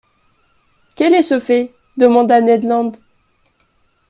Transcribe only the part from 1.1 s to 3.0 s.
est ce fait? demanda Ned Land.